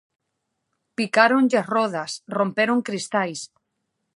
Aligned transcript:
Picáronlles 0.97 1.65
rodas, 1.75 2.11
romperon 2.37 2.79
cristais... 2.87 3.39